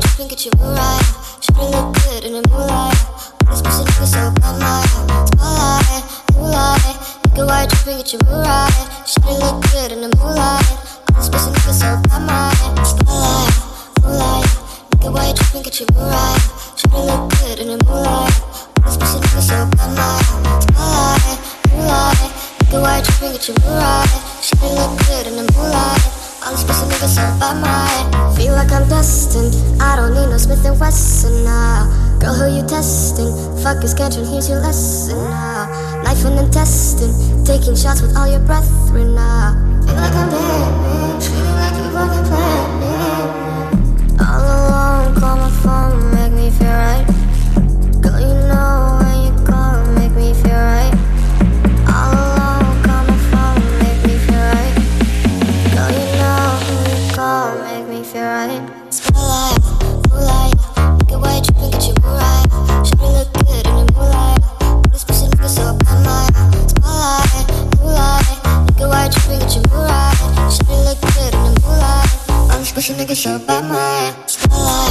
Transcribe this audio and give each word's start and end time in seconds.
tripping, 0.00 0.28
get 0.28 0.44
you 0.44 0.52
Mariah. 0.58 1.00
Shawty 1.40 1.70
look 1.70 1.94
good 2.04 2.24
in 2.24 2.32
the 2.32 2.42
moonlight. 2.50 2.98
This 3.48 3.62
pussy 3.62 3.84
nigga 3.84 4.06
so 4.06 4.30
bad, 4.38 4.58
my 4.60 4.82
spotlight, 5.26 6.04
moonlight. 6.34 6.96
Nigga, 7.22 7.46
why 7.46 7.62
you 7.62 7.68
tripping, 7.68 7.96
get 7.98 8.12
you 8.12 8.18
Mariah. 8.26 8.70
Shawty 9.06 9.34
look 9.40 9.56
good 9.72 9.92
in 9.92 10.00
the 10.02 10.10
moonlight. 10.16 10.66
This 11.16 11.28
pussy 11.28 11.50
nigga 11.50 11.72
so 11.72 11.88
bad, 12.08 12.22
my 12.26 12.82
spotlight, 12.84 13.54
moonlight. 14.02 14.46
Nigga, 14.90 15.08
why 15.12 15.26
you 15.28 15.34
tripping, 15.34 15.62
get 15.62 15.80
you 15.80 15.86
Mariah. 15.94 16.38
Shawty 16.78 17.00
look 17.06 17.22
good 17.38 17.58
in 17.58 17.68
the 17.68 17.78
moonlight. 17.84 18.34
This 18.84 18.96
so 19.12 19.18
bad, 19.20 19.94
my 19.96 20.22
spotlight, 20.72 21.38
moonlight. 21.72 22.30
Nigga, 22.60 22.78
why 22.82 22.98
you 22.98 23.04
tripping, 23.04 23.32
get 23.32 23.48
you 23.48 23.54
Mariah. 23.64 24.06
Shawty 24.42 24.68
look 24.76 24.92
good 25.06 25.26
in 25.26 25.36
the 25.36 25.52
moonlight. 25.52 26.21
All 26.44 26.50
this 26.50 26.64
pussy 26.64 26.86
niggas 26.86 27.14
so 27.14 27.22
by 27.38 27.54
my 27.54 28.34
Feel 28.36 28.54
like 28.54 28.72
I'm 28.72 28.88
destined. 28.88 29.54
I 29.80 29.94
don't 29.94 30.12
need 30.12 30.26
no 30.26 30.38
Smith 30.38 30.64
and 30.66 30.78
Wesson 30.80 31.44
now 31.44 31.86
Girl, 32.18 32.34
who 32.34 32.56
you 32.56 32.66
testing? 32.66 33.30
Fuck 33.62 33.84
is 33.84 33.94
Gantron, 33.94 34.28
here's 34.28 34.48
your 34.48 34.58
lesson 34.58 35.18
now 35.30 36.02
Knife 36.02 36.24
and 36.24 36.40
intestine. 36.40 37.44
Taking 37.44 37.76
shots 37.76 38.02
with 38.02 38.16
all 38.16 38.26
your 38.26 38.40
brethren 38.40 39.14
now 39.14 39.54
Feel 39.86 39.94
like 39.94 40.14
I'm 40.14 40.30
dead, 40.30 40.81
nigga 73.02 73.16
so 73.16 73.38
by 73.46 73.60
my 73.60 74.14
spotlight, 74.26 74.81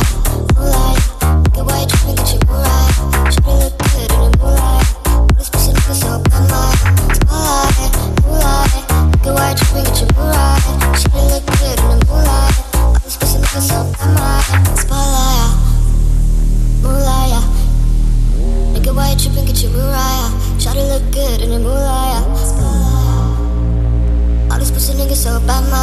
tripping, 19.82 19.88
get 19.88 19.88
you 19.88 19.88
right? 19.88 20.32
Shawty 20.58 20.84
look 20.90 21.12
good 21.12 21.42
in 21.42 21.50
the 21.50 21.60
moonlight. 21.60 22.24
All 24.52 24.60
this 24.60 24.72
pussy 24.72 24.94
nigga 24.94 25.16
so 25.16 25.40
bad, 25.48 25.64
my 25.70 25.80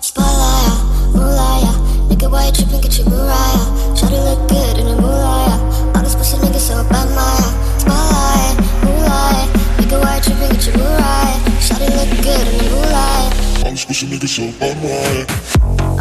Spotlight, 0.00 1.14
moonlight. 1.14 1.64
Nigga, 2.08 2.30
why 2.30 2.46
you 2.46 2.52
tripping, 2.52 2.80
get 2.80 2.98
you 2.98 3.04
right? 3.04 3.96
Shawty 3.96 4.18
look 4.24 4.48
good 4.48 4.78
in 4.78 4.86
the 4.86 4.94
moonlight. 5.00 5.60
All 5.96 6.02
this 6.02 6.14
pussy 6.14 6.36
nigga 6.38 6.58
so 6.58 6.84
bad, 6.88 7.08
my 7.14 7.34
Spotlight, 7.78 8.56
moonlight. 8.84 9.48
Nigga, 9.78 9.96
why 10.00 10.16
you 10.16 10.22
tripping, 10.22 10.50
get 10.50 10.66
you 10.66 10.72
right? 10.82 11.40
Shawty 11.60 11.88
look 11.96 12.10
good 12.22 12.46
in 12.48 12.56
the 12.58 12.64
moonlight. 12.70 13.64
All 13.64 13.70
this 13.70 13.84
pussy 13.84 14.06
niggas 14.06 14.28
so 14.28 14.52
bad, 14.58 14.76
my 14.82 15.26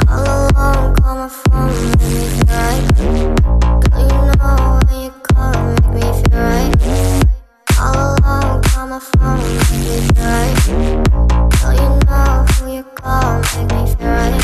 All 0.09 0.13
alone, 0.13 0.52